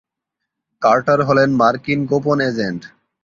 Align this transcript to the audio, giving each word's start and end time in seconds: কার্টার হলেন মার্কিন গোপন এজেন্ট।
কার্টার 0.81 1.19
হলেন 1.27 1.49
মার্কিন 1.61 1.99
গোপন 2.05 2.37
এজেন্ট। 2.41 2.81